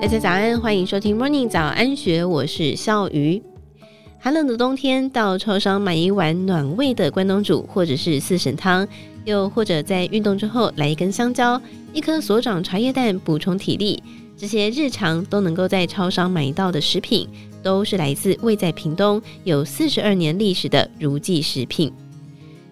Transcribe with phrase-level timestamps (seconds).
[0.00, 3.40] 大家早安，欢迎收听 Morning 早安学，我是笑鱼。
[4.18, 8.88] 寒冷的冬天，到超商买一碗暖胃的关东煮，或者是四神汤，
[9.26, 11.60] 又或者在运动之后来一根香蕉、
[11.92, 14.02] 一颗所长茶叶蛋补充体力，
[14.38, 17.28] 这些日常都能够在超商买到的食品，
[17.62, 21.92] 都是来自位在屏东有四十二年历史的如记食品。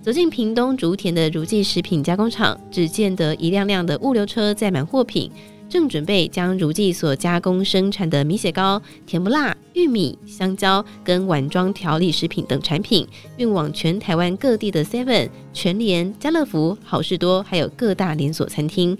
[0.00, 5.30] 走进屏东竹田的如记食品加工厂，只见得一辆辆的物流车载满货品，
[5.68, 18.96] 正准备将如记所加工生产的米血糕、甜不辣、玉米、香蕉跟碗装调理食品等产品运往全台湾各地的 Seven、全联、家乐福、好事多，还有各大连锁餐厅。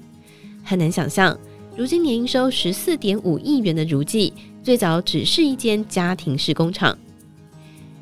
[0.62, 1.38] 很难想象，
[1.74, 6.96] 如今年营收十四点五亿元的如记，最早只是一间家庭式工厂。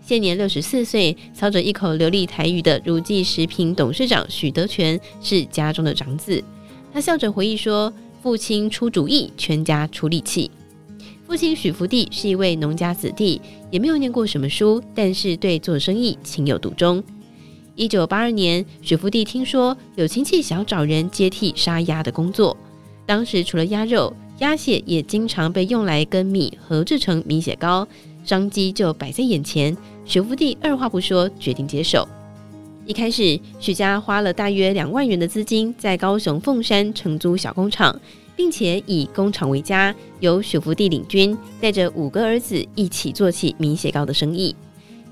[0.02, 6.42] 现年六十四岁，操着一口流利台语的如记食品董事长许德全是家中的长子。
[6.92, 7.92] 他笑着回忆说
[8.26, 10.50] ：“父亲出主意，全家出力气。”
[11.28, 17.00] 父亲许福地是一位农家子弟，也没有念过什么书，但是对做生意情有独钟。
[17.76, 22.56] 一九八二年，许福地听说有亲戚想找人接替杀鸭的工作，
[23.06, 27.86] 当时除了鸭肉，鸭血也经常被用来跟米合制成米血糕。
[28.24, 32.08] 商机就摆在眼前，许福地二话不说，决定接手。
[32.86, 37.98] 一开始，许家花了大约两万元的资金，在高雄凤山承租小工厂，
[38.36, 44.54] 并且以工厂为家，由许福地领军，带着五个儿子一起做起米血糕的生意。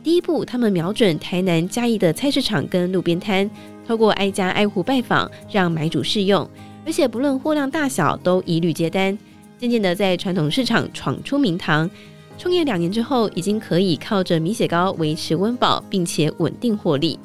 [0.04, 3.50] 第一步，他们瞄准台南嘉义的菜市场跟路边摊，
[3.88, 6.48] 透过挨家挨户拜访，让买主试用，
[6.86, 9.18] 而且不论货量大小，都一律接单。
[9.58, 11.90] 渐渐的，在传统市场闯出名堂。
[12.38, 17.18] 创业两年之后，已经可以靠着米血糕维持温饱，并且稳定获利。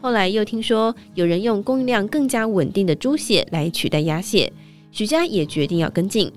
[0.00, 4.52] 后来又听说有人用供应量更加稳定的猪血来取代鸭血，
[4.90, 6.30] 许家也决定要跟进。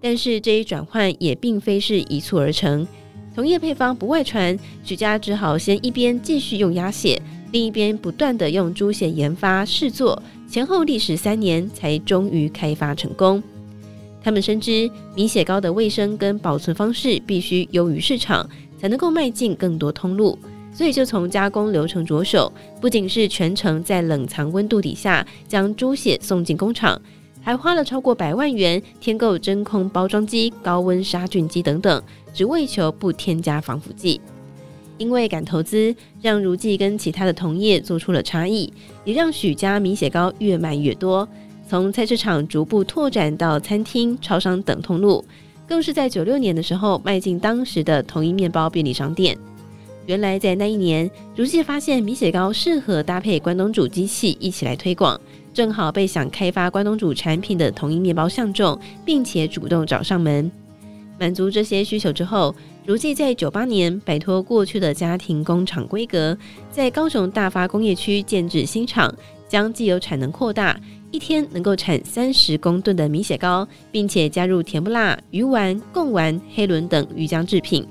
[0.00, 2.86] 但是这一转换也并非是一蹴而成，
[3.34, 7.20] 同业配方不外传，许家只好先一边继续用鸭血，
[7.52, 13.42] 另一边不断的用猪血研发试做，前后历时三年，才终于开发成功。
[14.24, 18.48] 他们深知米血糕的卫生跟保存方式必须优于市场，
[18.78, 20.38] 才能够迈进更多通路，
[20.72, 27.00] 所以就从加工流程着手，不仅是全程在冷藏温度底下将猪血送进工厂，
[27.42, 34.20] 还花了超过百万元添购真空包装机、高温杀菌机等等，只为求不添加防腐剂。
[34.98, 38.72] 因为敢投资，让如记跟其他的同业做出了差异，
[39.04, 41.28] 也让许家米血糕越卖越多。
[41.68, 45.24] 从菜市场逐步拓展到餐厅、超商等通路，
[45.66, 49.36] 更是在九六年的时候迈进当时的统一面包便利商店。
[50.06, 55.20] 原来在那一年，如记发现米血糕适合搭配关东煮机器一起来推广，
[55.54, 60.50] 正好被想开发关东煮产品的统一面包相中，并且主动找上门。
[61.20, 62.52] 满足这些需求之后，
[62.84, 66.36] 如记在九八年摆脱过去的家庭工厂规格，
[66.70, 69.14] 在高雄大发工业区建置新厂，
[69.48, 70.78] 将既有产能扩大。
[71.12, 77.86] 一天能够产三十公吨的米血糕，并且加入甜不辣、鱼丸、贡丸、黑轮等鱼浆制品，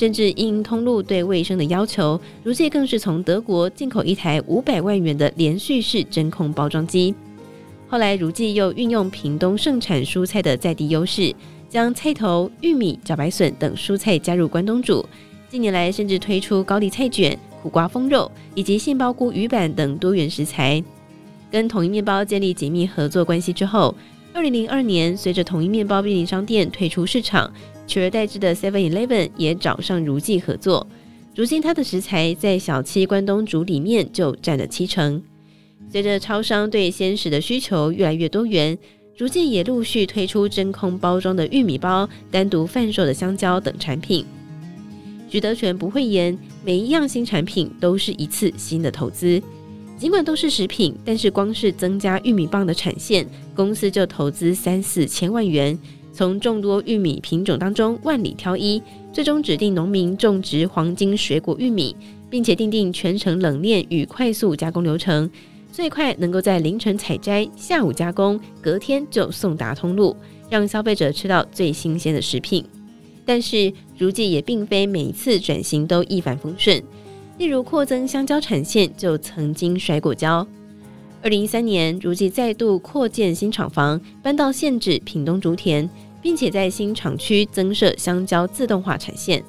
[0.00, 7.14] 甚至因通路对卫生的要求，如记更是从德国进口一台五百万元的连续式真空包装机。
[7.86, 11.34] 后来如记又运用屏东盛产蔬菜的在地优势，
[11.68, 15.04] 将菜头、玉米、茭白笋等蔬菜加入关东煮。
[15.50, 20.82] 近年来甚至推出高丽菜卷、苦瓜风肉以及杏鲍菇鱼板等多元食材。
[21.50, 23.94] 跟统一面包建立紧密合作关系之后，
[24.32, 27.52] 二零零二年，随着统一面包便利商店退出市场，
[27.86, 30.86] 取而代之的 Seven Eleven 也找上如记合作。
[31.34, 35.20] 如今，它的食材在小七关东煮里面就占了七成。
[35.90, 38.78] 随着超商对鲜食的需求越来越多元，
[39.16, 44.24] 如记也陆续推出真空包装的玉米包、单独贩售的香蕉等产品。
[45.28, 49.42] 许德全不讳言，每一样新产品都是一次新的投资。
[50.00, 55.78] 尽管都是食品，但是光是增加玉米棒的产线，公司就投资三四千万元。
[56.10, 58.82] 从众多玉米品种当中万里挑一，
[59.12, 61.94] 最终指定农民种植黄金水果玉米，
[62.30, 65.30] 并且订定全程冷链与快速加工流程，
[65.70, 70.16] 最快能够在凌晨采摘，下午加工，隔天就送达通路，
[70.48, 72.64] 让消费者吃到最新鲜的食品。
[73.26, 76.82] 但是如记也并非每一次转型都一帆风顺。
[77.40, 80.46] 例如扩增香蕉产线，就曾经摔过跤。
[81.22, 85.88] 二零一三年，如记再度扩建新厂房，搬到现址屏东竹田，
[86.20, 89.42] 并且在新厂区增设香蕉自动化产线。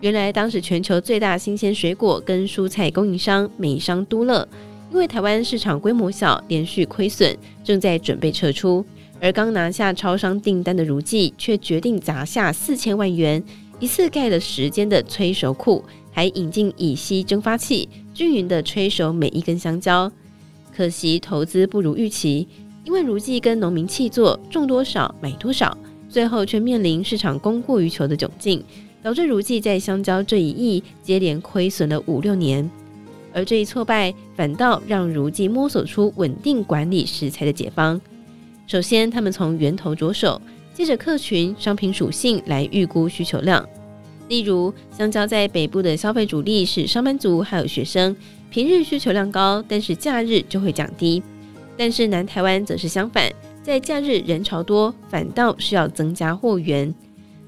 [0.00, 4.48] 原来当时全球最大新鲜水果跟蔬菜供应商美商都乐，
[4.92, 8.86] 因为台湾市场规模小，连续亏损，正在准备撤出。
[9.20, 13.42] 而刚拿下超商订单的如记，却决定砸下四千万元，
[13.80, 15.84] 一次盖了十间的催熟库，
[16.16, 20.10] 还引进乙烯蒸发器，均匀的吹熟每一根香蕉。
[20.74, 22.48] 可惜投资不如预期，
[22.84, 25.76] 因为如记跟农民契作，种多少买多少，
[26.08, 28.64] 最后却面临市场供过于求的窘境，
[29.02, 32.66] 导致如记在香蕉这一役接连亏损了五六年。
[33.34, 38.00] 而这一挫败，反倒让如记摸索出稳定管理食材的解方。
[38.66, 40.40] 首先，他们从源头着手，
[40.72, 43.68] 借着客群、商品属性来预估需求量。
[44.28, 48.16] 例如，香蕉在北部的消费主力是上班族还有学生，
[48.50, 51.22] 平日需求量高，但是假日就会降低。
[51.76, 53.30] 但是南台湾则是相反，
[53.62, 56.92] 在假日人潮多，反倒是要增加货源。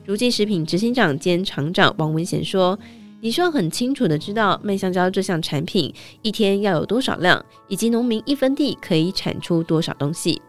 [0.04, 2.78] 如记食品执行长兼厂长王文贤说
[3.20, 5.92] ：“你需要很清楚的知道卖香蕉这项产品
[6.22, 10.40] 一天要有多少量，以及农民一分地可以产出多少东西。”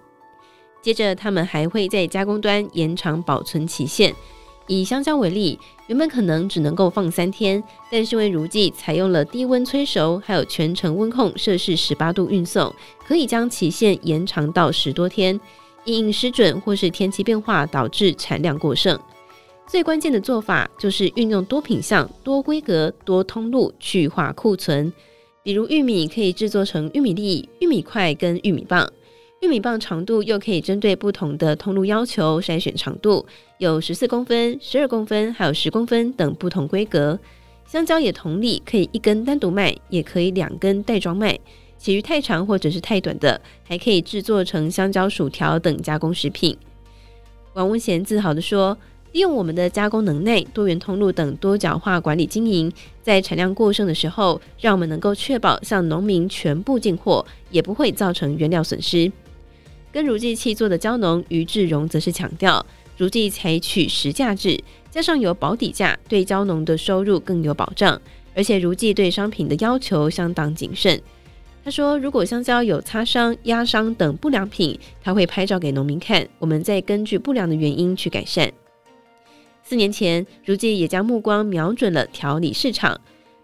[0.82, 4.14] 接着，他们还会在加工端延长保存期限。
[4.70, 7.62] 以香蕉为例，原本可能只能够放三天，
[7.92, 12.72] 但是因为如记采用了低温催熟，还有全程温控摄氏十八度运送，
[13.06, 15.38] 可以将期限延长到十多天。
[15.86, 19.00] 因应失准或是天气变化导致产量过剩，
[19.66, 24.94] 最关键的做法就是运用多品项、多规格、多通路去化库存。
[25.42, 28.88] 比如玉米可以制作成玉米粒、玉米块跟玉米棒。
[29.42, 33.26] 玉米棒长度又可以针对不同的通路要求筛选长度，
[33.58, 37.18] 有十四公分、十二公分，还有十公分等不同规格。
[37.66, 41.40] 香蕉也同理，可以一根单独卖，也可以两根袋装卖。
[41.78, 46.58] 其余太长或者是太短的，还可以制作成香蕉薯条等加工食品。
[47.54, 48.78] 王文贤自豪地说
[49.14, 52.70] ：“利用我们的加工能耐、多元通路等多角化管理经营，
[53.02, 59.10] 在产量过剩的时候，让我们能够确保向农民全部进货，也不会造成原料损失。”
[59.92, 62.66] 跟如记契作的蕉农于志荣则是强调，
[62.98, 64.60] 如记采取实价制，
[64.92, 68.00] 加上有保底价，对蕉农的收入更有保障。
[68.36, 71.02] 而且如记对商品的要求相当谨慎。
[71.66, 78.50] 他说，如果香蕉有擦伤、压伤等不良品，他会拍照给农民看，我们再根据不良的原因去改善。
[79.64, 83.00] 四年前，如记也将目光瞄准了调理市场。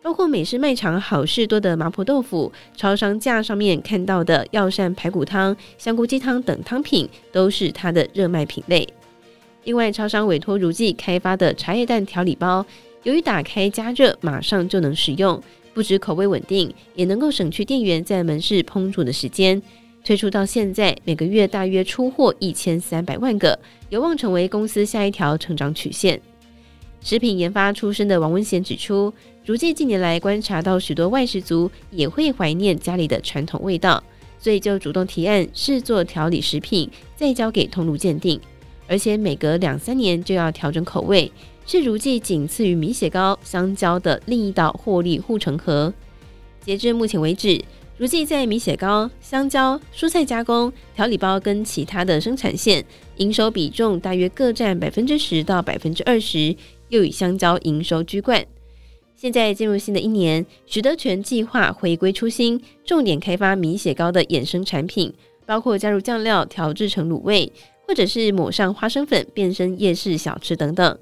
[0.06, 8.88] 包括美式卖场好事多的麻婆豆腐，超商架上面看到的药膳排骨汤、香菇鸡汤等汤品，都是它的热卖品类。
[9.64, 12.64] 另外，超商委托如记开发的茶叶蛋调理包，
[13.02, 15.42] 由于打开加热马上就能使用，
[15.74, 19.60] 不止口味稳定，也能够省去店员在门市烹煮的时间。
[20.04, 23.58] 推出到现在，每个月大约出货一千三百万个，
[23.90, 26.22] 有望成为公司下一条成长曲线。
[27.06, 29.14] 食品研发出身的王文贤指出，
[29.46, 34.04] 如记近年来观察到许多外食族也会怀念家里的传统味道，
[34.40, 38.42] 所以就主动提案试做调理食品，再交给通路鉴定，
[38.88, 41.32] 而且每隔两三年就要调整口味，
[41.68, 45.94] 是如记仅次于米血糕、香蕉的另一道获利护城河。
[46.60, 47.64] 截至目前为止，
[48.00, 52.84] 如记在米血糕、香蕉、蔬菜加工、调理包跟其他的生产线
[53.18, 56.56] 营收比重大约各占百分之十到百分之二十，
[56.90, 58.46] 又以香蕉营收居冠。
[59.16, 65.14] 现在进入新的一年，许德全计划回归初心，重点开发米血糕的衍生产品，
[65.46, 67.52] 包括加入酱料调制成卤味，
[67.88, 70.98] 或者是抹上花生粉变身夜市小吃等等。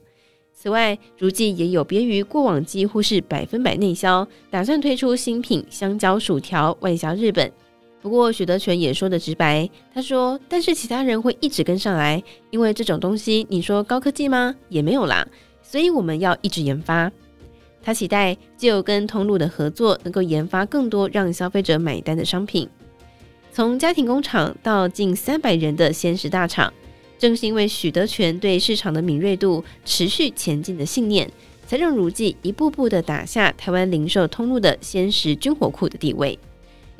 [0.54, 7.52] 此外，如记也有别于过往几乎是百分百内销，打算推出新品香蕉薯条外销日本。
[8.02, 14.56] 不过许德全也说得直白，他说：“但是其他人会一直跟上来，因为这种东西你说高科技吗？
[14.70, 15.28] 也没有啦，
[15.74, 17.12] 所以我们要一直研发。”
[17.82, 22.70] 他期待就跟通路的合作，能够研发更多让消费者买单的商品。
[23.52, 26.72] 从家庭工厂到近三百人的鲜食大厂，
[27.18, 31.28] 正是因为许德全对市场的敏锐度、持续前进的信念，
[31.66, 36.38] 才让如记一步步的打下台湾零售通路的鲜食军火库的地位。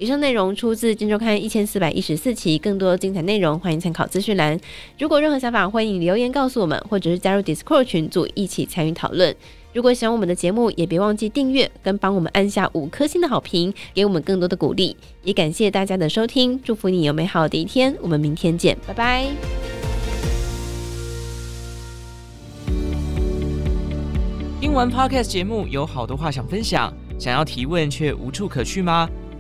[0.04, 4.60] 以上内容出自《金周刊》一千四百一十四期，更多精彩内容欢迎参考资讯栏。
[5.00, 9.34] 如果任何想法，欢迎留言告诉我们，或者是加入 Discord 群组一起参与讨论。
[9.72, 14.94] 如果喜欢我们的节目，也别忘记订阅跟帮我们按下五颗星的好评，给我们更多的鼓励。
[15.24, 17.96] 也感谢大家的收听，祝福你有美好的一天。
[18.02, 19.26] 我们明天见，拜拜。
[24.60, 29.10] 听完 Podcast 节目，有好多话想分享，想要提问却无处可去吗？